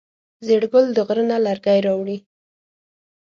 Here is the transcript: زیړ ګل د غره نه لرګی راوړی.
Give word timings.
زیړ 0.45 0.63
ګل 0.71 0.85
د 0.93 0.99
غره 1.07 1.23
نه 1.29 1.37
لرګی 1.45 1.79
راوړی. 1.85 2.17